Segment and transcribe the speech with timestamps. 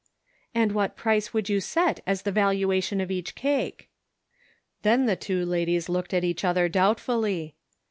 [0.55, 3.87] "And what price would you set as the valuation of each cake?"
[4.81, 7.53] Then the two ladies looked at each other doubtfully.